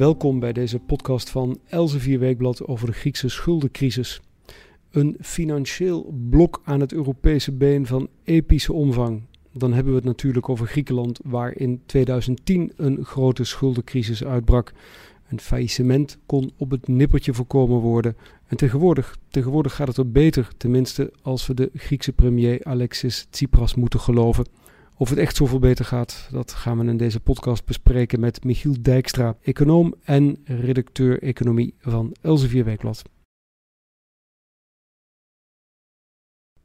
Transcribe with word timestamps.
Welkom 0.00 0.38
bij 0.40 0.52
deze 0.52 0.78
podcast 0.78 1.30
van 1.30 1.58
Elsevier 1.68 2.18
Weekblad 2.18 2.66
over 2.66 2.86
de 2.86 2.92
Griekse 2.92 3.28
schuldencrisis. 3.28 4.20
Een 4.90 5.16
financieel 5.20 6.14
blok 6.30 6.60
aan 6.64 6.80
het 6.80 6.92
Europese 6.92 7.52
been 7.52 7.86
van 7.86 8.08
epische 8.24 8.72
omvang. 8.72 9.22
Dan 9.52 9.72
hebben 9.72 9.92
we 9.92 9.98
het 9.98 10.08
natuurlijk 10.08 10.48
over 10.48 10.66
Griekenland, 10.66 11.20
waar 11.24 11.56
in 11.56 11.80
2010 11.86 12.72
een 12.76 13.04
grote 13.04 13.44
schuldencrisis 13.44 14.24
uitbrak. 14.24 14.72
Een 15.28 15.40
faillissement 15.40 16.18
kon 16.26 16.52
op 16.56 16.70
het 16.70 16.88
nippertje 16.88 17.34
voorkomen 17.34 17.78
worden. 17.78 18.16
En 18.46 18.56
tegenwoordig, 18.56 19.16
tegenwoordig 19.28 19.74
gaat 19.74 19.88
het 19.88 19.96
er 19.96 20.10
beter, 20.10 20.48
tenminste 20.56 21.12
als 21.22 21.46
we 21.46 21.54
de 21.54 21.70
Griekse 21.74 22.12
premier 22.12 22.64
Alexis 22.64 23.26
Tsipras 23.30 23.74
moeten 23.74 24.00
geloven. 24.00 24.44
Of 25.00 25.08
het 25.08 25.18
echt 25.18 25.36
zoveel 25.36 25.58
beter 25.58 25.84
gaat, 25.84 26.28
dat 26.30 26.52
gaan 26.52 26.78
we 26.78 26.84
in 26.84 26.96
deze 26.96 27.20
podcast 27.20 27.64
bespreken 27.64 28.20
met 28.20 28.44
Michiel 28.44 28.74
Dijkstra, 28.80 29.36
econoom 29.42 29.94
en 30.04 30.38
redacteur 30.44 31.22
economie 31.22 31.74
van 31.78 32.16
Elsevier 32.20 32.64
Weekblad. 32.64 33.02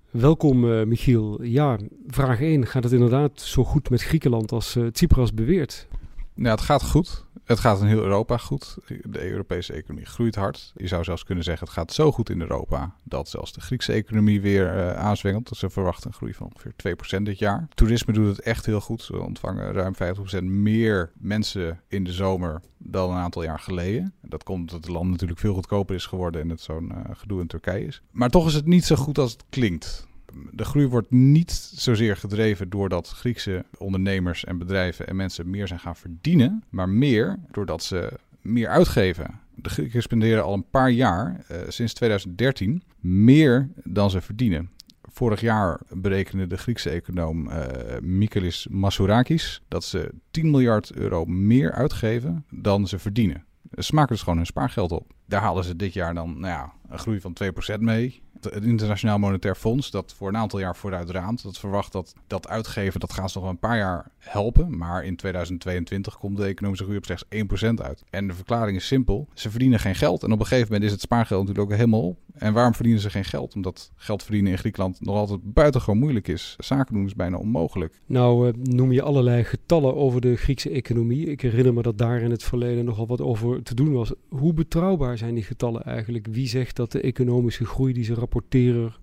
Welkom 0.10 0.66
uh, 0.66 0.86
Michiel. 0.86 1.44
Ja, 1.44 1.80
vraag 2.08 2.42
1. 2.42 2.68
Gaat 2.68 2.84
het 2.84 2.94
inderdaad 2.94 3.42
zo 3.42 3.64
goed 3.64 3.90
met 3.90 4.04
Griekenland 4.04 4.52
als 4.52 4.76
uh, 4.76 4.88
Tsipras 4.88 5.34
beweert? 5.34 5.88
Nou, 6.34 6.56
het 6.56 6.66
gaat 6.66 6.84
goed. 6.84 7.25
Het 7.46 7.60
gaat 7.60 7.82
in 7.82 7.88
heel 7.88 8.04
Europa 8.04 8.38
goed. 8.38 8.78
De 9.04 9.30
Europese 9.30 9.74
economie 9.74 10.06
groeit 10.06 10.36
hard. 10.36 10.72
Je 10.76 10.88
zou 10.88 11.04
zelfs 11.04 11.24
kunnen 11.24 11.44
zeggen, 11.44 11.66
het 11.68 11.76
gaat 11.76 11.94
zo 11.94 12.12
goed 12.12 12.30
in 12.30 12.42
Europa 12.42 12.96
dat 13.04 13.30
zelfs 13.30 13.54
de 13.54 13.62
Griekse 13.62 13.94
economie 13.94 14.42
weer 14.42 14.76
uh, 14.76 14.94
aanzwengelt. 14.94 15.50
Ze 15.58 15.70
verwachten 15.70 16.08
een 16.08 16.16
groei 16.16 16.34
van 16.34 16.52
ongeveer 16.54 17.18
2% 17.20 17.22
dit 17.22 17.40
jaar. 17.40 17.68
Toerisme 17.74 18.14
doet 18.14 18.28
het 18.28 18.40
echt 18.40 18.66
heel 18.66 18.82
goed. 18.82 19.02
Ze 19.02 19.20
ontvangen 19.20 19.74
ruim 19.74 19.94
50% 20.40 20.44
meer 20.44 21.12
mensen 21.16 21.82
in 21.88 22.04
de 22.04 22.14
zomer 22.14 22.62
dan 22.78 23.12
een 23.12 23.18
aantal 23.18 23.44
jaar 23.44 23.60
geleden. 23.60 24.14
Dat 24.22 24.44
komt 24.44 24.60
omdat 24.60 24.76
het 24.76 24.88
land 24.96 25.10
natuurlijk 25.10 25.40
veel 25.40 25.54
goedkoper 25.54 25.96
is 25.96 26.06
geworden 26.06 26.42
en 26.42 26.50
het 26.50 26.62
zo'n 26.62 26.92
uh, 26.96 27.02
gedoe 27.14 27.42
in 27.42 27.48
Turkije 27.48 27.86
is. 27.86 28.02
Maar 28.12 28.30
toch 28.30 28.48
is 28.48 28.54
het 28.54 28.66
niet 28.66 28.86
zo 28.86 28.96
goed 28.96 29.18
als 29.18 29.32
het 29.32 29.44
klinkt 29.50 30.08
de 30.52 30.66
groei 30.66 30.88
wordt 30.88 31.12
niet 31.12 31.52
zozeer 31.76 32.18
gedreven 32.18 32.70
doordat 32.70 33.10
Griekse 33.10 33.66
ondernemers 33.78 34.46
en 34.46 34.58
bedrijven 34.58 35.08
en 35.08 35.16
mensen 35.16 35.50
meer 35.50 35.68
zijn 35.68 35.80
gaan 35.80 35.96
verdienen, 35.96 36.64
maar 36.70 36.90
meer 36.90 37.40
doordat 37.52 37.84
ze 37.84 38.20
meer 38.42 38.68
uitgeven. 38.68 39.40
De 39.56 39.70
Grieken 39.70 40.02
spenderen 40.02 40.44
al 40.44 40.54
een 40.54 40.70
paar 40.70 40.90
jaar, 40.90 41.46
uh, 41.52 41.58
sinds 41.68 41.94
2013, 41.94 42.84
meer 43.00 43.70
dan 43.84 44.10
ze 44.10 44.22
verdienen. 44.22 44.70
Vorig 45.02 45.42
jaar 45.42 45.80
berekende 45.90 46.48
de 46.48 46.58
Griekse 46.58 46.90
econoom 46.90 47.48
uh, 47.48 47.64
Michalis 48.02 48.68
Masourakis 48.70 49.62
dat 49.68 49.84
ze 49.84 50.12
10 50.32 50.52
miljard 50.52 50.92
euro 50.92 51.26
meer 51.26 51.72
uitgeven 51.72 52.46
dan 52.50 52.88
ze 52.88 53.00
verdienen. 53.00 53.46
Ze 53.78 53.96
maken 53.96 54.14
dus 54.14 54.22
gewoon 54.22 54.38
hun 54.38 54.46
spaargeld 54.46 54.92
op. 54.92 55.14
Daar 55.26 55.42
halen 55.42 55.64
ze 55.64 55.76
dit 55.76 55.94
jaar 55.94 56.14
dan 56.14 56.40
nou 56.40 56.54
ja, 56.54 56.74
een 56.90 57.00
groei 57.00 57.22
van 57.22 57.38
2% 57.78 57.80
mee 57.80 58.24
het 58.54 58.64
Internationaal 58.64 59.20
Monetair 59.20 59.56
Fonds, 59.56 59.92
dat 59.92 60.14
voor 60.18 60.28
een 60.28 60.38
aantal 60.38 60.60
jaar 60.60 60.76
vooruit 60.76 61.10
raamt, 61.10 61.44
dat 61.44 61.58
verwacht 61.58 61.92
dat 61.92 62.14
dat 62.28 62.48
uitgeven, 62.48 63.00
dat 63.00 63.14
gaat 63.14 63.32
ze 63.32 63.40
nog 63.40 63.50
een 63.50 63.60
paar 63.60 63.78
jaar 63.78 64.12
helpen. 64.18 64.78
Maar 64.78 65.06
in 65.06 65.16
2022 65.16 66.18
komt 66.18 66.38
de 66.38 66.46
economische 66.46 66.84
groei 66.84 66.98
op 67.00 67.06
slechts 67.06 67.26
1% 67.26 67.84
uit. 67.84 68.04
En 68.10 68.28
de 68.28 68.34
verklaring 68.34 68.78
is 68.78 68.88
simpel. 68.88 69.28
Ze 69.34 69.50
verdienen 69.50 69.80
geen 69.80 69.96
geld. 69.96 70.24
En 70.24 70.32
op 70.32 70.40
een 70.40 70.46
gegeven 70.46 70.68
moment 70.68 70.86
is 70.86 70.92
het 70.92 71.02
spaargeld 71.02 71.42
natuurlijk 71.42 71.72
ook 71.72 71.78
helemaal 71.78 72.08
op. 72.08 72.18
En 72.34 72.54
waarom 72.54 72.74
verdienen 72.74 73.02
ze 73.02 73.10
geen 73.10 73.26
geld? 73.26 73.56
Omdat 73.56 73.92
geld 73.96 74.24
verdienen 74.24 74.52
in 74.52 74.58
Griekenland 74.58 75.02
nog 75.02 75.16
altijd 75.16 75.54
buitengewoon 75.54 75.98
moeilijk 75.98 76.28
is. 76.28 76.56
Zaken 76.58 76.94
doen 76.94 77.06
is 77.06 77.16
bijna 77.16 77.38
onmogelijk. 77.38 78.02
Nou, 78.06 78.48
uh, 78.48 78.54
noem 78.64 78.92
je 78.92 79.02
allerlei 79.02 79.44
getallen 79.44 79.96
over 79.96 80.22
de 80.22 80.36
Griekse 80.36 80.70
economie. 80.70 81.26
Ik 81.26 81.42
herinner 81.42 81.74
me 81.74 81.82
dat 81.82 81.98
daar 81.98 82.22
in 82.22 82.32
het 82.32 82.44
verleden 82.44 82.86
nogal 82.86 83.08
wat 83.08 83.22
over 83.22 83.64
te 83.64 83.76
doen 83.76 83.92
was. 83.92 84.14
Hoe 84.30 84.54
betrouwbaar 84.54 85.18
zijn 85.18 85.34
die 85.34 85.44
getallen 85.44 85.84
eigenlijk? 85.84 86.28
Wie 86.32 86.48
zegt 86.48 86.76
dat 86.76 86.92
de 86.92 87.02
economische 87.02 87.66
groei 87.66 87.94
die 87.94 88.04
ze 88.04 88.14
rapporteren 88.14 88.35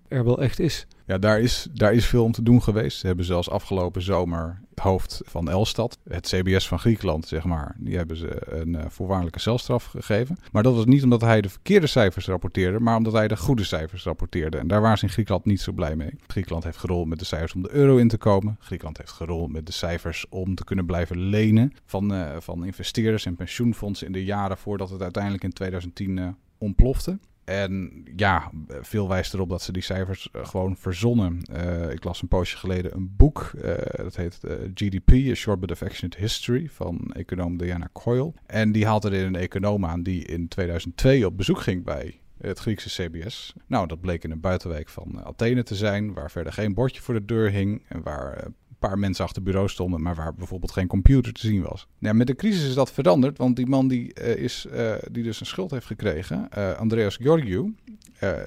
er 0.07 0.23
wel 0.23 0.41
echt 0.41 0.59
is? 0.59 0.87
Ja, 1.05 1.17
daar 1.17 1.39
is, 1.39 1.67
daar 1.73 1.93
is 1.93 2.05
veel 2.05 2.23
om 2.23 2.31
te 2.31 2.43
doen 2.43 2.63
geweest. 2.63 2.99
Ze 2.99 3.07
hebben 3.07 3.25
zelfs 3.25 3.49
afgelopen 3.49 4.01
zomer 4.01 4.61
het 4.69 4.79
hoofd 4.79 5.21
van 5.25 5.49
Elstad, 5.49 5.97
het 6.09 6.27
CBS 6.27 6.67
van 6.67 6.79
Griekenland, 6.79 7.27
zeg 7.27 7.43
maar, 7.43 7.75
die 7.79 7.97
hebben 7.97 8.17
ze 8.17 8.41
een 8.45 8.73
uh, 8.73 8.81
voorwaardelijke 8.87 9.39
celstraf 9.39 9.85
gegeven. 9.85 10.37
Maar 10.51 10.63
dat 10.63 10.75
was 10.75 10.85
niet 10.85 11.03
omdat 11.03 11.21
hij 11.21 11.41
de 11.41 11.49
verkeerde 11.49 11.87
cijfers 11.87 12.25
rapporteerde, 12.25 12.79
maar 12.79 12.97
omdat 12.97 13.13
hij 13.13 13.27
de 13.27 13.37
goede 13.37 13.63
cijfers 13.63 14.03
rapporteerde. 14.03 14.57
En 14.57 14.67
daar 14.67 14.81
waren 14.81 14.97
ze 14.97 15.05
in 15.05 15.11
Griekenland 15.11 15.45
niet 15.45 15.61
zo 15.61 15.71
blij 15.71 15.95
mee. 15.95 16.13
Griekenland 16.27 16.63
heeft 16.63 16.77
gerold 16.77 17.07
met 17.07 17.19
de 17.19 17.25
cijfers 17.25 17.53
om 17.53 17.61
de 17.61 17.71
euro 17.71 17.97
in 17.97 18.07
te 18.07 18.17
komen. 18.17 18.57
Griekenland 18.59 18.97
heeft 18.97 19.11
gerold 19.11 19.51
met 19.51 19.65
de 19.65 19.71
cijfers 19.71 20.25
om 20.29 20.55
te 20.55 20.63
kunnen 20.63 20.85
blijven 20.85 21.17
lenen 21.17 21.73
van, 21.85 22.13
uh, 22.13 22.35
van 22.39 22.65
investeerders 22.65 23.25
en 23.25 23.35
pensioenfondsen 23.35 24.07
in 24.07 24.13
de 24.13 24.23
jaren 24.23 24.57
voordat 24.57 24.89
het 24.89 25.01
uiteindelijk 25.01 25.43
in 25.43 25.53
2010 25.53 26.17
uh, 26.17 26.27
ontplofte. 26.57 27.19
En 27.43 28.03
ja, 28.15 28.51
veel 28.67 29.07
wijst 29.07 29.33
erop 29.33 29.49
dat 29.49 29.61
ze 29.61 29.71
die 29.71 29.81
cijfers 29.81 30.29
uh, 30.35 30.45
gewoon 30.45 30.77
verzonnen. 30.77 31.39
Uh, 31.51 31.91
ik 31.91 32.03
las 32.03 32.21
een 32.21 32.27
poosje 32.27 32.57
geleden 32.57 32.95
een 32.95 33.13
boek, 33.15 33.51
uh, 33.55 33.73
dat 33.95 34.15
heet 34.15 34.39
GDP, 34.73 35.11
A 35.11 35.33
Short 35.33 35.59
But 35.59 35.71
Affectionate 35.71 36.19
History, 36.19 36.69
van 36.71 37.11
econoom 37.13 37.57
Diana 37.57 37.89
Coyle. 37.93 38.33
En 38.45 38.71
die 38.71 38.85
haalt 38.85 39.03
er 39.03 39.13
een 39.13 39.35
econoom 39.35 39.85
aan 39.85 40.03
die 40.03 40.25
in 40.25 40.47
2002 40.47 41.25
op 41.25 41.37
bezoek 41.37 41.59
ging 41.59 41.83
bij 41.83 42.19
het 42.37 42.59
Griekse 42.59 42.89
CBS. 42.89 43.53
Nou, 43.67 43.87
dat 43.87 44.01
bleek 44.01 44.23
in 44.23 44.31
een 44.31 44.39
buitenwijk 44.39 44.89
van 44.89 45.23
Athene 45.23 45.63
te 45.63 45.75
zijn, 45.75 46.13
waar 46.13 46.31
verder 46.31 46.53
geen 46.53 46.73
bordje 46.73 47.01
voor 47.01 47.13
de 47.13 47.25
deur 47.25 47.51
hing 47.51 47.83
en 47.87 48.03
waar 48.03 48.47
paar 48.87 48.99
mensen 48.99 49.25
achter 49.25 49.43
bureau 49.43 49.67
stonden, 49.69 50.01
maar 50.01 50.15
waar 50.15 50.33
bijvoorbeeld 50.33 50.71
geen 50.71 50.87
computer 50.87 51.33
te 51.33 51.47
zien 51.47 51.61
was. 51.61 51.87
Ja, 51.99 52.13
met 52.13 52.27
de 52.27 52.35
crisis 52.35 52.67
is 52.67 52.73
dat 52.73 52.91
veranderd, 52.91 53.37
want 53.37 53.55
die 53.55 53.67
man 53.67 53.87
die, 53.87 54.13
uh, 54.21 54.35
is, 54.35 54.65
uh, 54.73 54.93
die 55.11 55.23
dus 55.23 55.39
een 55.39 55.45
schuld 55.45 55.71
heeft 55.71 55.85
gekregen, 55.85 56.49
uh, 56.57 56.77
Andreas 56.77 57.15
Georgiou, 57.15 57.73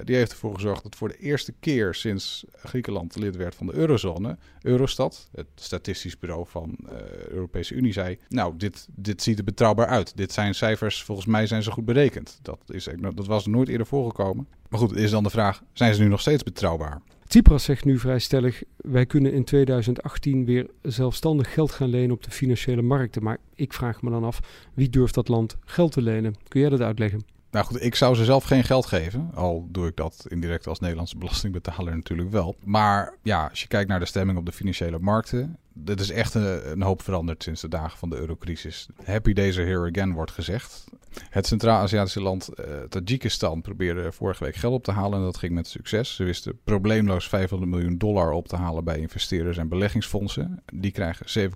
die 0.03 0.15
heeft 0.15 0.31
ervoor 0.31 0.53
gezorgd 0.53 0.83
dat 0.83 0.95
voor 0.95 1.07
de 1.07 1.17
eerste 1.17 1.53
keer 1.59 1.93
sinds 1.93 2.45
Griekenland 2.55 3.15
lid 3.15 3.35
werd 3.35 3.55
van 3.55 3.67
de 3.67 3.73
eurozone, 3.73 4.37
Eurostat, 4.61 5.29
het 5.31 5.47
statistisch 5.55 6.19
bureau 6.19 6.45
van 6.47 6.75
de 6.79 7.27
Europese 7.29 7.73
Unie, 7.73 7.93
zei, 7.93 8.17
nou, 8.29 8.53
dit, 8.57 8.87
dit 8.95 9.23
ziet 9.23 9.37
er 9.37 9.43
betrouwbaar 9.43 9.87
uit. 9.87 10.17
Dit 10.17 10.33
zijn 10.33 10.55
cijfers, 10.55 11.03
volgens 11.03 11.27
mij 11.27 11.47
zijn 11.47 11.63
ze 11.63 11.71
goed 11.71 11.85
berekend. 11.85 12.39
Dat, 12.41 12.59
is, 12.67 12.87
dat 13.13 13.27
was 13.27 13.45
nooit 13.45 13.69
eerder 13.69 13.87
voorgekomen. 13.87 14.47
Maar 14.69 14.79
goed, 14.79 14.95
is 14.95 15.11
dan 15.11 15.23
de 15.23 15.29
vraag, 15.29 15.63
zijn 15.73 15.93
ze 15.93 16.01
nu 16.01 16.07
nog 16.07 16.21
steeds 16.21 16.43
betrouwbaar? 16.43 17.01
Tsipras 17.27 17.63
zegt 17.63 17.85
nu 17.85 17.99
vrij 17.99 18.19
stellig: 18.19 18.63
wij 18.77 19.05
kunnen 19.05 19.33
in 19.33 19.43
2018 19.43 20.45
weer 20.45 20.69
zelfstandig 20.81 21.53
geld 21.53 21.71
gaan 21.71 21.89
lenen 21.89 22.11
op 22.11 22.23
de 22.23 22.31
financiële 22.31 22.81
markten. 22.81 23.23
Maar 23.23 23.37
ik 23.55 23.73
vraag 23.73 24.01
me 24.01 24.09
dan 24.09 24.23
af: 24.23 24.39
wie 24.73 24.89
durft 24.89 25.13
dat 25.13 25.27
land 25.27 25.57
geld 25.65 25.91
te 25.91 26.01
lenen? 26.01 26.35
Kun 26.47 26.61
jij 26.61 26.69
dat 26.69 26.81
uitleggen? 26.81 27.36
Nou 27.51 27.65
goed, 27.65 27.83
ik 27.83 27.95
zou 27.95 28.15
ze 28.15 28.25
zelf 28.25 28.43
geen 28.43 28.63
geld 28.63 28.85
geven. 28.85 29.31
Al 29.33 29.67
doe 29.71 29.87
ik 29.87 29.95
dat 29.95 30.25
indirect 30.29 30.67
als 30.67 30.79
Nederlandse 30.79 31.17
belastingbetaler 31.17 31.95
natuurlijk 31.95 32.31
wel. 32.31 32.55
Maar 32.63 33.13
ja, 33.21 33.47
als 33.49 33.61
je 33.61 33.67
kijkt 33.67 33.89
naar 33.89 33.99
de 33.99 34.05
stemming 34.05 34.37
op 34.37 34.45
de 34.45 34.51
financiële 34.51 34.99
markten. 34.99 35.57
Dit 35.79 35.99
is 35.99 36.09
echt 36.09 36.33
een, 36.33 36.81
hoop 36.81 37.01
veranderd 37.01 37.43
sinds 37.43 37.61
de 37.61 37.67
dagen 37.67 37.97
van 37.97 38.09
de 38.09 38.17
eurocrisis. 38.17 38.87
Happy 39.03 39.33
days 39.33 39.57
are 39.57 39.67
here 39.67 39.89
again 39.89 40.13
wordt 40.13 40.31
gezegd. 40.31 40.85
Het 41.29 41.47
Centraal-Aziatische 41.47 42.21
land 42.21 42.49
uh, 42.59 42.65
Tajikistan 42.89 43.61
probeerde 43.61 44.11
vorige 44.11 44.43
week 44.43 44.55
geld 44.55 44.73
op 44.73 44.83
te 44.83 44.91
halen 44.91 45.19
en 45.19 45.25
dat 45.25 45.37
ging 45.37 45.53
met 45.53 45.67
succes. 45.67 46.15
Ze 46.15 46.23
wisten 46.23 46.59
probleemloos 46.63 47.27
500 47.27 47.71
miljoen 47.71 47.97
dollar 47.97 48.31
op 48.31 48.47
te 48.47 48.55
halen 48.55 48.83
bij 48.83 48.99
investeerders 48.99 49.57
en 49.57 49.67
beleggingsfondsen. 49.67 50.63
Die 50.73 50.91
krijgen 50.91 51.51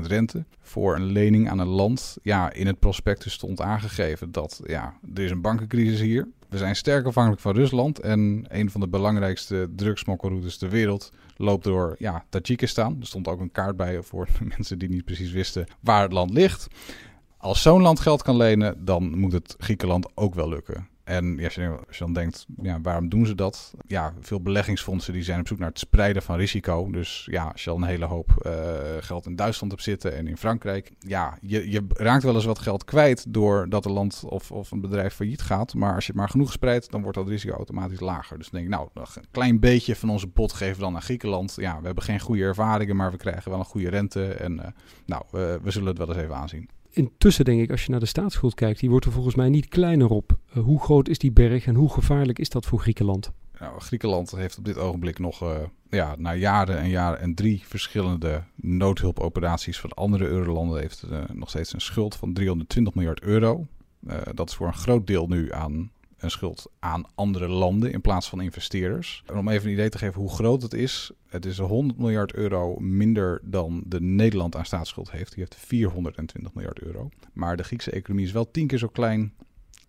7,1% 0.00 0.06
rente 0.06 0.44
voor 0.60 0.94
een 0.94 1.04
lening 1.04 1.50
aan 1.50 1.58
een 1.58 1.66
land. 1.66 2.18
Ja, 2.22 2.52
in 2.52 2.66
het 2.66 2.78
prospectus 2.78 3.32
stond 3.32 3.60
aangegeven 3.60 4.32
dat 4.32 4.60
ja, 4.66 4.94
er 5.14 5.22
is 5.22 5.30
een 5.30 5.40
bankencrisis 5.40 6.00
hier. 6.00 6.28
We 6.50 6.58
zijn 6.58 6.76
sterk 6.76 7.06
afhankelijk 7.06 7.42
van 7.42 7.54
Rusland 7.54 7.98
en 8.00 8.44
een 8.48 8.70
van 8.70 8.80
de 8.80 8.88
belangrijkste 8.88 9.68
drugsmokkelroutes 9.76 10.58
ter 10.58 10.68
wereld 10.68 11.10
loopt 11.36 11.64
door 11.64 11.96
ja, 11.98 12.24
Tajikistan. 12.28 12.96
Er 13.00 13.06
stond 13.06 13.28
ook 13.28 13.40
een 13.40 13.52
kaart 13.52 13.76
bij 13.76 14.02
voor 14.02 14.28
mensen 14.56 14.78
die 14.78 14.88
niet 14.88 15.04
precies 15.04 15.30
wisten 15.30 15.66
waar 15.80 16.02
het 16.02 16.12
land 16.12 16.30
ligt. 16.30 16.68
Als 17.36 17.62
zo'n 17.62 17.82
land 17.82 18.00
geld 18.00 18.22
kan 18.22 18.36
lenen, 18.36 18.84
dan 18.84 19.18
moet 19.18 19.32
het 19.32 19.54
Griekenland 19.58 20.08
ook 20.14 20.34
wel 20.34 20.48
lukken. 20.48 20.88
En 21.10 21.36
ja, 21.36 21.44
als, 21.44 21.54
je, 21.54 21.78
dan 21.98 22.12
denkt, 22.12 22.46
ja, 22.62 22.80
waarom 22.80 23.08
doen 23.08 23.26
ze 23.26 23.34
dat? 23.34 23.74
Ja, 23.86 24.12
veel 24.20 24.40
beleggingsfondsen 24.40 25.12
die 25.12 25.22
zijn 25.22 25.40
op 25.40 25.46
zoek 25.46 25.58
naar 25.58 25.68
het 25.68 25.78
spreiden 25.78 26.22
van 26.22 26.36
risico. 26.36 26.90
Dus 26.90 27.26
ja, 27.30 27.44
als 27.44 27.64
je 27.64 27.70
al 27.70 27.76
een 27.76 27.82
hele 27.82 28.04
hoop 28.04 28.42
uh, 28.46 28.52
geld 29.00 29.26
in 29.26 29.36
Duitsland 29.36 29.72
hebt 29.72 29.84
zitten 29.84 30.16
en 30.16 30.26
in 30.26 30.36
Frankrijk. 30.36 30.92
Ja, 30.98 31.38
je, 31.40 31.70
je 31.70 31.86
raakt 31.88 32.22
wel 32.22 32.34
eens 32.34 32.44
wat 32.44 32.58
geld 32.58 32.84
kwijt 32.84 33.24
doordat 33.28 33.84
een 33.84 33.92
land 33.92 34.22
of, 34.26 34.52
of 34.52 34.70
een 34.70 34.80
bedrijf 34.80 35.14
failliet 35.14 35.42
gaat. 35.42 35.74
Maar 35.74 35.94
als 35.94 36.06
je 36.06 36.10
het 36.12 36.20
maar 36.20 36.30
genoeg 36.30 36.52
spreidt, 36.52 36.90
dan 36.90 37.02
wordt 37.02 37.16
dat 37.16 37.28
risico 37.28 37.54
automatisch 37.54 38.00
lager. 38.00 38.38
Dus 38.38 38.50
denk 38.50 38.64
ik, 38.64 38.70
nou, 38.70 38.88
een 38.94 39.24
klein 39.30 39.60
beetje 39.60 39.96
van 39.96 40.10
onze 40.10 40.28
pot 40.28 40.52
geven 40.52 40.76
we 40.76 40.82
dan 40.82 40.92
naar 40.92 41.02
Griekenland. 41.02 41.54
Ja, 41.56 41.80
we 41.80 41.86
hebben 41.86 42.04
geen 42.04 42.20
goede 42.20 42.42
ervaringen, 42.42 42.96
maar 42.96 43.10
we 43.10 43.16
krijgen 43.16 43.50
wel 43.50 43.60
een 43.60 43.64
goede 43.64 43.88
rente. 43.88 44.32
En 44.32 44.52
uh, 44.52 44.64
nou, 45.06 45.22
we 45.30 45.70
zullen 45.70 45.88
het 45.88 45.98
wel 45.98 46.08
eens 46.08 46.18
even 46.18 46.36
aanzien 46.36 46.68
intussen 46.90 47.44
denk 47.44 47.60
ik, 47.60 47.70
als 47.70 47.84
je 47.84 47.90
naar 47.90 48.00
de 48.00 48.06
staatsschuld 48.06 48.54
kijkt, 48.54 48.80
die 48.80 48.90
wordt 48.90 49.06
er 49.06 49.12
volgens 49.12 49.34
mij 49.34 49.48
niet 49.48 49.68
kleiner 49.68 50.08
op. 50.08 50.38
Uh, 50.56 50.62
hoe 50.62 50.80
groot 50.80 51.08
is 51.08 51.18
die 51.18 51.32
berg 51.32 51.66
en 51.66 51.74
hoe 51.74 51.92
gevaarlijk 51.92 52.38
is 52.38 52.48
dat 52.48 52.66
voor 52.66 52.80
Griekenland? 52.80 53.32
Nou, 53.58 53.80
Griekenland 53.80 54.30
heeft 54.30 54.58
op 54.58 54.64
dit 54.64 54.78
ogenblik 54.78 55.18
nog 55.18 55.42
uh, 55.42 55.56
ja, 55.90 56.14
na 56.18 56.34
jaren 56.34 56.78
en 56.78 56.88
jaren 56.88 57.20
en 57.20 57.34
drie 57.34 57.62
verschillende 57.64 58.42
noodhulpoperaties 58.54 59.80
van 59.80 59.90
andere 59.90 60.26
eurolanden 60.26 60.80
heeft 60.80 61.06
uh, 61.10 61.18
nog 61.32 61.48
steeds 61.48 61.72
een 61.72 61.80
schuld 61.80 62.16
van 62.16 62.32
320 62.32 62.94
miljard 62.94 63.20
euro. 63.22 63.66
Dat 64.34 64.48
is 64.48 64.54
voor 64.54 64.66
een 64.66 64.74
groot 64.74 65.06
deel 65.06 65.26
nu 65.26 65.52
aan 65.52 65.90
een 66.22 66.30
schuld 66.30 66.70
aan 66.78 67.04
andere 67.14 67.48
landen 67.48 67.92
in 67.92 68.00
plaats 68.00 68.28
van 68.28 68.40
investeerders. 68.40 69.22
En 69.26 69.36
om 69.36 69.48
even 69.48 69.66
een 69.66 69.72
idee 69.72 69.88
te 69.88 69.98
geven 69.98 70.20
hoe 70.20 70.30
groot 70.30 70.62
het 70.62 70.74
is. 70.74 71.10
Het 71.28 71.46
is 71.46 71.58
100 71.58 71.98
miljard 71.98 72.34
euro 72.34 72.78
minder 72.78 73.40
dan 73.44 73.82
de 73.86 74.00
Nederland 74.00 74.56
aan 74.56 74.64
staatsschuld 74.64 75.10
heeft. 75.10 75.34
Die 75.34 75.38
heeft 75.38 75.66
420 75.66 76.54
miljard 76.54 76.80
euro. 76.80 77.08
Maar 77.32 77.56
de 77.56 77.64
Griekse 77.64 77.90
economie 77.90 78.26
is 78.26 78.32
wel 78.32 78.50
tien 78.50 78.66
keer 78.66 78.78
zo 78.78 78.88
klein 78.88 79.34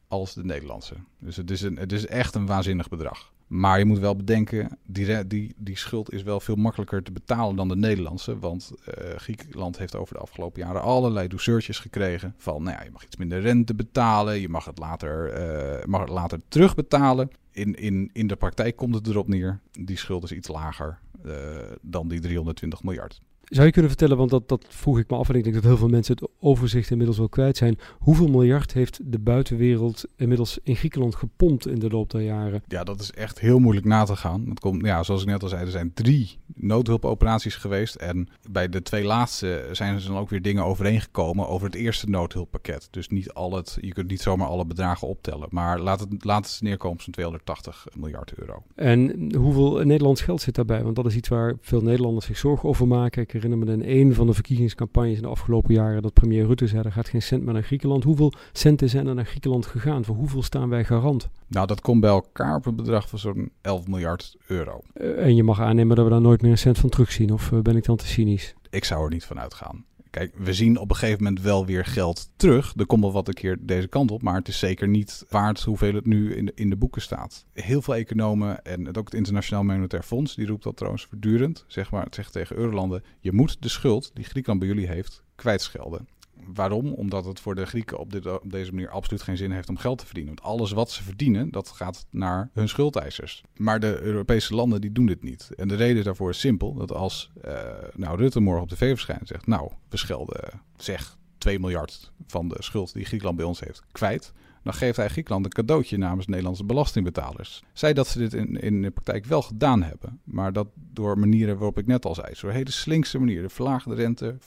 als 0.07 0.33
de 0.33 0.43
Nederlandse. 0.43 0.95
Dus 1.19 1.35
het 1.35 1.51
is, 1.51 1.61
een, 1.61 1.77
het 1.77 1.91
is 1.91 2.05
echt 2.05 2.35
een 2.35 2.45
waanzinnig 2.45 2.89
bedrag. 2.89 3.31
Maar 3.51 3.79
je 3.79 3.85
moet 3.85 3.99
wel 3.99 4.15
bedenken, 4.15 4.77
die, 4.85 5.27
die, 5.27 5.53
die 5.57 5.77
schuld 5.77 6.13
is 6.13 6.23
wel 6.23 6.39
veel 6.39 6.55
makkelijker 6.55 7.03
te 7.03 7.11
betalen 7.11 7.55
dan 7.55 7.67
de 7.67 7.75
Nederlandse. 7.75 8.39
Want 8.39 8.71
uh, 8.71 9.15
Griekenland 9.15 9.77
heeft 9.77 9.95
over 9.95 10.13
de 10.13 10.21
afgelopen 10.21 10.61
jaren 10.61 10.81
allerlei 10.81 11.27
douceurtjes 11.27 11.79
gekregen. 11.79 12.33
Van, 12.37 12.63
nou 12.63 12.77
ja, 12.77 12.83
je 12.83 12.91
mag 12.91 13.03
iets 13.05 13.15
minder 13.15 13.41
rente 13.41 13.75
betalen, 13.75 14.39
je 14.39 14.49
mag 14.49 14.65
het 14.65 14.77
later, 14.77 15.39
uh, 15.79 15.85
mag 15.85 16.01
het 16.01 16.09
later 16.09 16.39
terugbetalen. 16.47 17.29
In, 17.51 17.75
in, 17.75 18.09
in 18.13 18.27
de 18.27 18.35
praktijk 18.35 18.75
komt 18.75 18.95
het 18.95 19.07
erop 19.07 19.27
neer, 19.27 19.59
die 19.71 19.97
schuld 19.97 20.23
is 20.23 20.31
iets 20.31 20.47
lager 20.47 20.99
uh, 21.25 21.33
dan 21.81 22.07
die 22.07 22.19
320 22.19 22.83
miljard. 22.83 23.21
Zou 23.51 23.65
je 23.65 23.71
kunnen 23.71 23.91
vertellen, 23.91 24.17
want 24.17 24.29
dat, 24.29 24.49
dat 24.49 24.65
vroeg 24.69 24.99
ik 24.99 25.09
me 25.09 25.15
af 25.15 25.29
en 25.29 25.35
ik 25.35 25.43
denk 25.43 25.55
dat 25.55 25.63
heel 25.63 25.77
veel 25.77 25.87
mensen 25.87 26.15
het 26.15 26.29
overzicht 26.39 26.89
inmiddels 26.89 27.17
wel 27.17 27.29
kwijt 27.29 27.57
zijn. 27.57 27.79
Hoeveel 27.99 28.27
miljard 28.27 28.73
heeft 28.73 28.99
de 29.03 29.19
buitenwereld 29.19 30.05
inmiddels 30.15 30.59
in 30.63 30.75
Griekenland 30.75 31.15
gepompt 31.15 31.67
in 31.67 31.79
de 31.79 31.89
loop 31.89 32.09
der 32.09 32.21
jaren? 32.21 32.63
Ja, 32.67 32.83
dat 32.83 32.99
is 32.99 33.11
echt 33.11 33.39
heel 33.39 33.59
moeilijk 33.59 33.85
na 33.85 34.03
te 34.03 34.15
gaan. 34.15 34.45
Dat 34.45 34.59
komt, 34.59 34.85
ja, 34.85 35.03
zoals 35.03 35.21
ik 35.21 35.27
net 35.27 35.43
al 35.43 35.49
zei, 35.49 35.61
er 35.61 35.71
zijn 35.71 35.93
drie 35.93 36.39
noodhulpoperaties 36.55 37.55
geweest. 37.55 37.95
En 37.95 38.27
bij 38.49 38.69
de 38.69 38.81
twee 38.81 39.03
laatste 39.03 39.69
zijn 39.71 39.95
er 39.95 40.03
dan 40.03 40.17
ook 40.17 40.29
weer 40.29 40.41
dingen 40.41 40.65
overeengekomen 40.65 41.47
over 41.47 41.65
het 41.65 41.75
eerste 41.75 42.09
noodhulppakket. 42.09 42.87
Dus 42.91 43.07
niet 43.07 43.33
al 43.33 43.55
het, 43.55 43.77
je 43.81 43.93
kunt 43.93 44.09
niet 44.09 44.21
zomaar 44.21 44.47
alle 44.47 44.65
bedragen 44.65 45.07
optellen. 45.07 45.47
Maar 45.49 45.79
laat 45.79 45.99
het, 45.99 46.25
laat 46.25 46.51
het 46.51 46.61
neerkomen 46.61 46.97
op 46.97 47.01
zo'n 47.01 47.13
280 47.13 47.87
miljard 47.95 48.33
euro. 48.33 48.63
En 48.75 49.31
hoeveel 49.35 49.85
Nederlands 49.85 50.21
geld 50.21 50.41
zit 50.41 50.55
daarbij? 50.55 50.83
Want 50.83 50.95
dat 50.95 51.05
is 51.05 51.15
iets 51.15 51.29
waar 51.29 51.55
veel 51.61 51.81
Nederlanders 51.81 52.25
zich 52.25 52.37
zorgen 52.37 52.69
over 52.69 52.87
maken. 52.87 53.21
Ik 53.21 53.40
herinner 53.41 53.67
me 53.67 53.83
in 53.83 53.99
een 53.99 54.13
van 54.13 54.27
de 54.27 54.33
verkiezingscampagnes 54.33 55.15
in 55.15 55.21
de 55.21 55.27
afgelopen 55.27 55.73
jaren 55.73 56.01
dat 56.01 56.13
premier 56.13 56.45
Rutte 56.45 56.67
zei: 56.67 56.83
er 56.83 56.91
gaat 56.91 57.09
geen 57.09 57.21
cent 57.21 57.43
meer 57.43 57.53
naar 57.53 57.63
Griekenland. 57.63 58.03
Hoeveel 58.03 58.33
centen 58.51 58.89
zijn 58.89 59.07
er 59.07 59.15
naar 59.15 59.25
Griekenland 59.25 59.65
gegaan? 59.65 60.05
Voor 60.05 60.15
hoeveel 60.15 60.43
staan 60.43 60.69
wij 60.69 60.83
garant? 60.83 61.29
Nou, 61.47 61.67
dat 61.67 61.81
komt 61.81 62.01
bij 62.01 62.09
elkaar 62.09 62.55
op 62.55 62.65
een 62.65 62.75
bedrag 62.75 63.09
van 63.09 63.19
zo'n 63.19 63.51
11 63.61 63.87
miljard 63.87 64.35
euro. 64.47 64.81
Uh, 64.93 65.25
en 65.25 65.35
je 65.35 65.43
mag 65.43 65.59
aannemen 65.59 65.95
dat 65.95 66.05
we 66.05 66.11
daar 66.11 66.21
nooit 66.21 66.41
meer 66.41 66.51
een 66.51 66.57
cent 66.57 66.77
van 66.77 66.89
terugzien, 66.89 67.33
of 67.33 67.51
uh, 67.51 67.59
ben 67.59 67.75
ik 67.75 67.85
dan 67.85 67.95
te 67.95 68.07
cynisch? 68.07 68.53
Ik 68.69 68.85
zou 68.85 69.03
er 69.03 69.11
niet 69.11 69.25
van 69.25 69.39
uitgaan. 69.39 69.85
Kijk, 70.11 70.35
we 70.37 70.53
zien 70.53 70.77
op 70.77 70.89
een 70.89 70.95
gegeven 70.95 71.23
moment 71.23 71.41
wel 71.41 71.65
weer 71.65 71.85
geld 71.85 72.29
terug. 72.35 72.73
Er 72.75 72.85
komt 72.85 73.01
wel 73.01 73.11
wat 73.11 73.27
een 73.27 73.33
keer 73.33 73.57
deze 73.59 73.87
kant 73.87 74.11
op, 74.11 74.21
maar 74.21 74.35
het 74.35 74.47
is 74.47 74.59
zeker 74.59 74.87
niet 74.87 75.25
waard 75.29 75.61
hoeveel 75.61 75.93
het 75.93 76.05
nu 76.05 76.35
in 76.35 76.45
de, 76.45 76.51
in 76.55 76.69
de 76.69 76.75
boeken 76.75 77.01
staat. 77.01 77.45
Heel 77.53 77.81
veel 77.81 77.95
economen 77.95 78.63
en 78.63 78.87
ook 78.97 79.05
het 79.05 79.13
Internationaal 79.13 79.63
Monetair 79.63 80.03
Fonds, 80.03 80.35
die 80.35 80.47
roept 80.47 80.63
dat 80.63 80.77
trouwens 80.77 81.05
voortdurend, 81.05 81.65
zeg 81.67 81.91
maar, 81.91 82.03
het 82.03 82.15
zegt 82.15 82.31
tegen 82.31 82.55
eurolanden, 82.55 83.03
je 83.19 83.31
moet 83.31 83.61
de 83.61 83.69
schuld 83.69 84.11
die 84.13 84.25
Griekenland 84.25 84.59
bij 84.59 84.69
jullie 84.69 84.87
heeft 84.87 85.23
kwijtschelden. 85.35 86.07
Waarom? 86.53 86.93
Omdat 86.93 87.25
het 87.25 87.39
voor 87.39 87.55
de 87.55 87.65
Grieken 87.65 87.99
op, 87.99 88.41
deze 88.43 88.71
manier 88.71 88.89
absoluut 88.89 89.21
geen 89.21 89.37
zin 89.37 89.51
heeft 89.51 89.69
om 89.69 89.77
geld 89.77 89.97
te 89.97 90.05
verdienen. 90.05 90.35
Want 90.35 90.47
alles 90.47 90.71
wat 90.71 90.91
ze 90.91 91.03
verdienen, 91.03 91.51
dat 91.51 91.67
gaat 91.67 92.05
naar 92.09 92.49
hun 92.53 92.69
schuldeisers. 92.69 93.43
Maar 93.55 93.79
de 93.79 94.01
Europese 94.01 94.55
landen 94.55 94.81
die 94.81 94.91
doen 94.91 95.05
dit 95.05 95.23
niet. 95.23 95.49
En 95.55 95.67
de 95.67 95.75
reden 95.75 96.03
daarvoor 96.03 96.29
is 96.29 96.39
simpel. 96.39 96.73
Dat 96.73 96.91
als 96.91 97.31
uh, 97.45 97.51
nou, 97.95 98.17
Rutte 98.17 98.39
morgen 98.39 98.63
op 98.63 98.69
tv 98.69 98.89
verschijnt 98.89 99.21
en 99.21 99.27
zegt... 99.27 99.47
nou, 99.47 99.71
we 99.89 99.97
schelden 99.97 100.61
zeg 100.75 101.17
2 101.37 101.59
miljard 101.59 102.11
van 102.27 102.47
de 102.47 102.57
schuld 102.59 102.93
die 102.93 103.05
Griekenland 103.05 103.37
bij 103.37 103.45
ons 103.45 103.59
heeft 103.59 103.83
kwijt 103.91 104.33
dan 104.63 104.73
geeft 104.73 104.97
hij 104.97 105.09
Griekenland 105.09 105.45
een 105.45 105.51
cadeautje 105.51 105.97
namens 105.97 106.27
Nederlandse 106.27 106.63
belastingbetalers. 106.63 107.63
Zij 107.73 107.93
dat 107.93 108.07
ze 108.07 108.17
dit 108.17 108.33
in, 108.33 108.55
in 108.55 108.81
de 108.81 108.91
praktijk 108.91 109.25
wel 109.25 109.41
gedaan 109.41 109.83
hebben, 109.83 110.19
maar 110.23 110.53
dat 110.53 110.67
door 110.75 111.19
manieren 111.19 111.55
waarop 111.55 111.77
ik 111.77 111.87
net 111.87 112.05
al 112.05 112.15
zei, 112.15 112.33
door 112.41 112.51
hele 112.51 112.71
slinkse 112.71 113.19
manieren, 113.19 113.49
verlaag 113.49 113.83
de 113.83 113.95
rente, 113.95 114.37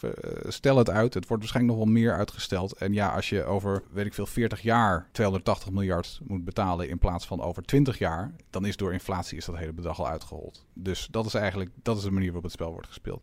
stel 0.46 0.76
het 0.76 0.90
uit, 0.90 1.14
het 1.14 1.26
wordt 1.26 1.42
waarschijnlijk 1.42 1.76
nog 1.76 1.84
wel 1.84 1.94
meer 1.94 2.14
uitgesteld. 2.14 2.72
En 2.72 2.92
ja, 2.92 3.08
als 3.08 3.28
je 3.28 3.44
over, 3.44 3.82
weet 3.92 4.06
ik 4.06 4.14
veel, 4.14 4.26
40 4.26 4.60
jaar 4.60 5.08
280 5.12 5.70
miljard 5.70 6.20
moet 6.26 6.44
betalen 6.44 6.88
in 6.88 6.98
plaats 6.98 7.26
van 7.26 7.40
over 7.40 7.62
20 7.62 7.98
jaar, 7.98 8.34
dan 8.50 8.66
is 8.66 8.76
door 8.76 8.92
inflatie 8.92 9.36
is 9.38 9.44
dat 9.44 9.56
hele 9.56 9.72
bedrag 9.72 9.98
al 9.98 10.08
uitgehold. 10.08 10.66
Dus 10.74 11.08
dat 11.10 11.26
is 11.26 11.34
eigenlijk, 11.34 11.70
dat 11.82 11.96
is 11.96 12.02
de 12.02 12.10
manier 12.10 12.26
waarop 12.26 12.42
het 12.44 12.52
spel 12.52 12.70
wordt 12.72 12.86
gespeeld. 12.86 13.22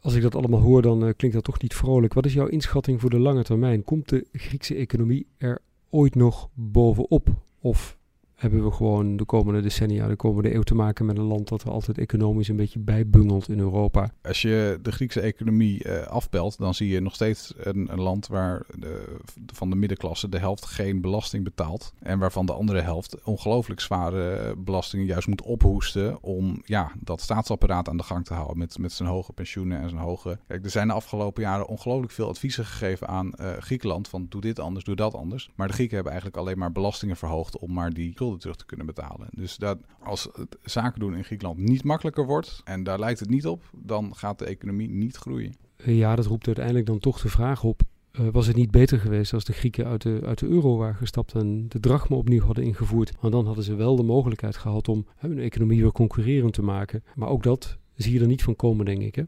Als 0.00 0.14
ik 0.14 0.22
dat 0.22 0.34
allemaal 0.34 0.60
hoor, 0.60 0.82
dan 0.82 1.04
uh, 1.04 1.10
klinkt 1.16 1.36
dat 1.36 1.44
toch 1.44 1.62
niet 1.62 1.74
vrolijk. 1.74 2.14
Wat 2.14 2.26
is 2.26 2.32
jouw 2.32 2.46
inschatting 2.46 3.00
voor 3.00 3.10
de 3.10 3.18
lange 3.18 3.42
termijn? 3.42 3.84
Komt 3.84 4.08
de 4.08 4.26
Griekse 4.32 4.74
economie 4.74 5.26
er 5.36 5.60
ooit 5.90 6.14
nog 6.14 6.48
bovenop? 6.54 7.28
Of 7.60 7.95
hebben 8.36 8.64
we 8.64 8.70
gewoon 8.70 9.16
de 9.16 9.24
komende 9.24 9.60
decennia, 9.60 10.08
de 10.08 10.16
komende 10.16 10.54
eeuw 10.54 10.62
te 10.62 10.74
maken 10.74 11.06
met 11.06 11.18
een 11.18 11.24
land 11.24 11.48
dat 11.48 11.62
er 11.62 11.70
altijd 11.70 11.98
economisch 11.98 12.48
een 12.48 12.56
beetje 12.56 12.78
bijbungelt 12.78 13.48
in 13.48 13.58
Europa. 13.58 14.10
Als 14.22 14.42
je 14.42 14.78
de 14.82 14.92
Griekse 14.92 15.20
economie 15.20 15.84
uh, 15.84 16.02
afbelt, 16.02 16.58
dan 16.58 16.74
zie 16.74 16.88
je 16.88 17.00
nog 17.00 17.14
steeds 17.14 17.54
een, 17.56 17.92
een 17.92 18.00
land 18.00 18.26
waar 18.26 18.62
de, 18.78 19.16
van 19.46 19.70
de 19.70 19.76
middenklasse 19.76 20.28
de 20.28 20.38
helft 20.38 20.64
geen 20.64 21.00
belasting 21.00 21.44
betaalt. 21.44 21.92
En 21.98 22.18
waarvan 22.18 22.46
de 22.46 22.52
andere 22.52 22.80
helft 22.80 23.24
ongelooflijk 23.24 23.80
zware 23.80 24.54
belastingen 24.56 25.06
juist 25.06 25.28
moet 25.28 25.42
ophoesten 25.42 26.22
om 26.22 26.62
ja, 26.64 26.92
dat 27.00 27.20
staatsapparaat 27.20 27.88
aan 27.88 27.96
de 27.96 28.02
gang 28.02 28.24
te 28.24 28.34
houden 28.34 28.58
met, 28.58 28.78
met 28.78 28.92
zijn 28.92 29.08
hoge 29.08 29.32
pensioenen 29.32 29.80
en 29.80 29.88
zijn 29.88 30.02
hoge... 30.02 30.38
Kijk, 30.46 30.64
er 30.64 30.70
zijn 30.70 30.88
de 30.88 30.94
afgelopen 30.94 31.42
jaren 31.42 31.66
ongelooflijk 31.66 32.12
veel 32.12 32.28
adviezen 32.28 32.64
gegeven 32.64 33.08
aan 33.08 33.32
uh, 33.40 33.52
Griekenland 33.58 34.08
van 34.08 34.26
doe 34.28 34.40
dit 34.40 34.58
anders, 34.58 34.84
doe 34.84 34.96
dat 34.96 35.14
anders. 35.14 35.50
Maar 35.54 35.66
de 35.66 35.72
Grieken 35.72 35.94
hebben 35.94 36.12
eigenlijk 36.12 36.42
alleen 36.42 36.58
maar 36.58 36.72
belastingen 36.72 37.16
verhoogd 37.16 37.58
om 37.58 37.72
maar 37.72 37.92
die 37.92 38.14
terug 38.34 38.56
te 38.56 38.66
kunnen 38.66 38.86
betalen. 38.86 39.28
Dus 39.30 39.56
dat 39.56 39.78
als 40.00 40.28
het 40.32 40.56
zaken 40.62 41.00
doen 41.00 41.16
in 41.16 41.24
Griekenland 41.24 41.58
niet 41.58 41.84
makkelijker 41.84 42.26
wordt, 42.26 42.60
en 42.64 42.82
daar 42.82 42.98
lijkt 42.98 43.20
het 43.20 43.28
niet 43.28 43.46
op, 43.46 43.70
dan 43.72 44.14
gaat 44.14 44.38
de 44.38 44.44
economie 44.44 44.88
niet 44.88 45.16
groeien. 45.16 45.54
Ja, 45.84 46.16
dat 46.16 46.26
roept 46.26 46.46
uiteindelijk 46.46 46.86
dan 46.86 46.98
toch 46.98 47.20
de 47.20 47.28
vraag 47.28 47.64
op. 47.64 47.82
Uh, 48.20 48.28
was 48.32 48.46
het 48.46 48.56
niet 48.56 48.70
beter 48.70 49.00
geweest 49.00 49.32
als 49.32 49.44
de 49.44 49.52
Grieken 49.52 49.86
uit 49.86 50.02
de, 50.02 50.20
uit 50.24 50.38
de 50.38 50.46
euro 50.46 50.76
waren 50.76 50.94
gestapt 50.94 51.34
en 51.34 51.68
de 51.68 51.80
drachma 51.80 52.16
opnieuw 52.16 52.42
hadden 52.42 52.64
ingevoerd? 52.64 53.12
Want 53.20 53.32
dan 53.32 53.46
hadden 53.46 53.64
ze 53.64 53.74
wel 53.74 53.96
de 53.96 54.02
mogelijkheid 54.02 54.56
gehad 54.56 54.88
om 54.88 55.06
hun 55.16 55.38
economie 55.38 55.82
weer 55.82 55.92
concurrerend 55.92 56.52
te 56.52 56.62
maken. 56.62 57.04
Maar 57.14 57.28
ook 57.28 57.42
dat 57.42 57.78
zie 57.94 58.12
je 58.12 58.20
er 58.20 58.26
niet 58.26 58.42
van 58.42 58.56
komen, 58.56 58.84
denk 58.84 59.02
ik. 59.02 59.24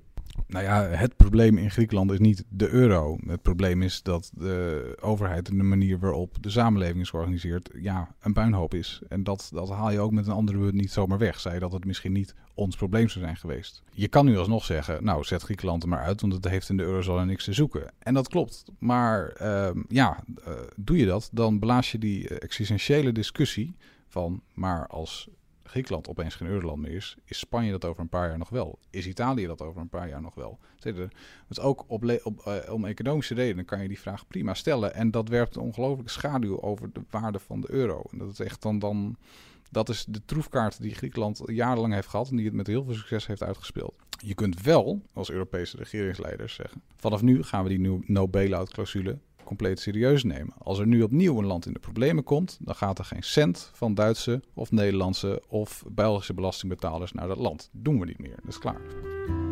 Nou 0.49 0.65
ja, 0.65 0.83
het 0.83 1.17
probleem 1.17 1.59
in 1.59 1.71
Griekenland 1.71 2.11
is 2.11 2.19
niet 2.19 2.45
de 2.49 2.69
euro. 2.69 3.19
Het 3.27 3.43
probleem 3.43 3.83
is 3.83 4.03
dat 4.03 4.31
de 4.35 4.97
overheid 5.01 5.49
en 5.49 5.57
de 5.57 5.63
manier 5.63 5.99
waarop 5.99 6.37
de 6.41 6.51
samenleving 6.51 7.01
is 7.01 7.11
georganiseerd, 7.11 7.71
ja, 7.81 8.15
een 8.21 8.33
puinhoop 8.33 8.75
is. 8.75 9.01
En 9.09 9.25
dat, 9.25 9.51
dat 9.53 9.71
haal 9.71 9.91
je 9.91 10.01
ook 10.01 10.13
met 10.13 10.27
een 10.27 10.33
andere 10.33 10.59
woord 10.59 10.75
niet 10.75 10.93
zomaar 10.93 11.19
weg. 11.19 11.41
Zij 11.41 11.59
dat 11.59 11.73
het 11.73 11.85
misschien 11.85 12.13
niet 12.13 12.35
ons 12.55 12.77
probleem 12.77 13.09
zou 13.09 13.25
zijn 13.25 13.37
geweest. 13.37 13.83
Je 13.91 14.09
kan 14.09 14.25
nu 14.25 14.39
alsnog 14.39 14.65
zeggen, 14.65 15.05
nou, 15.05 15.25
zet 15.25 15.43
Griekenland 15.43 15.83
er 15.83 15.89
maar 15.89 16.03
uit, 16.03 16.21
want 16.21 16.33
het 16.33 16.49
heeft 16.49 16.69
in 16.69 16.77
de 16.77 16.83
eurozone 16.83 17.25
niks 17.25 17.45
te 17.45 17.53
zoeken. 17.53 17.93
En 17.99 18.15
dat 18.15 18.29
klopt. 18.29 18.65
Maar 18.79 19.37
uh, 19.43 19.71
ja, 19.89 20.25
uh, 20.49 20.55
doe 20.77 20.97
je 20.97 21.07
dat, 21.07 21.29
dan 21.33 21.59
blaas 21.59 21.93
je 21.93 21.99
die 21.99 22.39
existentiële 22.39 23.13
discussie 23.13 23.77
van, 24.09 24.43
maar 24.55 24.87
als 24.87 25.29
Griekenland 25.69 26.09
opeens 26.09 26.35
geen 26.35 26.49
euroland 26.49 26.81
meer 26.81 26.91
is, 26.91 27.17
is 27.25 27.39
Spanje 27.39 27.71
dat 27.71 27.85
over 27.85 28.03
een 28.03 28.09
paar 28.09 28.29
jaar 28.29 28.39
nog 28.39 28.49
wel? 28.49 28.79
Is 28.91 29.07
Italië 29.07 29.47
dat 29.47 29.63
over 29.63 29.81
een 29.81 29.89
paar 29.89 30.09
jaar 30.09 30.21
nog 30.21 30.35
wel? 30.35 30.59
Dus 31.49 31.61
ook 31.61 31.85
op, 31.87 32.21
op 32.23 32.45
uh, 32.47 32.73
om 32.73 32.85
economische 32.85 33.35
redenen 33.35 33.65
kan 33.65 33.83
je 33.83 33.89
die 33.89 34.01
vraag 34.01 34.27
prima 34.27 34.55
stellen. 34.55 34.95
En 34.95 35.11
dat 35.11 35.29
werpt 35.29 35.57
een 35.57 35.63
ongelooflijke 35.63 36.13
schaduw 36.13 36.61
over 36.61 36.93
de 36.93 37.01
waarde 37.11 37.39
van 37.39 37.61
de 37.61 37.71
euro. 37.71 38.03
En 38.11 38.19
dat 38.19 38.31
is 38.31 38.41
echt 38.41 38.63
dan, 38.63 38.79
dan 38.79 39.17
dat 39.71 39.89
is 39.89 40.05
de 40.05 40.25
troefkaart 40.25 40.83
die 40.83 40.95
Griekenland 40.95 41.43
jarenlang 41.47 41.95
heeft 41.95 42.09
gehad 42.09 42.31
en 42.31 42.37
die 42.37 42.45
het 42.45 42.55
met 42.55 42.67
heel 42.67 42.85
veel 42.85 42.95
succes 42.95 43.27
heeft 43.27 43.43
uitgespeeld. 43.43 43.95
Je 44.25 44.35
kunt 44.35 44.63
wel 44.63 45.03
als 45.13 45.31
Europese 45.31 45.77
regeringsleiders 45.77 46.55
zeggen: 46.55 46.83
vanaf 46.97 47.23
nu 47.23 47.43
gaan 47.43 47.63
we 47.65 47.69
die 47.69 48.03
no-bailout 48.07 48.71
clausule 48.71 49.19
compleet 49.49 49.81
serieus 49.81 50.25
nemen. 50.25 50.53
Als 50.59 50.79
er 50.79 50.87
nu 50.87 51.03
opnieuw 51.03 51.39
een 51.39 51.47
land 51.47 51.67
in 51.67 51.73
de 51.73 51.79
problemen 51.79 52.25
komt, 52.25 52.59
dan 52.61 52.75
gaat 52.75 52.99
er 52.99 53.05
geen 53.05 53.23
cent 53.23 53.71
van 53.75 53.95
Duitse 53.95 54.43
of 54.55 54.71
Nederlandse 54.71 55.43
of 55.49 55.85
Belgische 55.91 56.35
belastingbetalers 56.35 57.13
naar 57.13 57.29
dat 57.29 57.39
land. 57.39 57.69
Dat 57.73 57.85
doen 57.85 58.01
we 58.01 58.07
niet 58.07 58.19
meer. 58.19 58.37
Dat 58.37 58.49
is 58.49 58.59
klaar. 58.59 59.48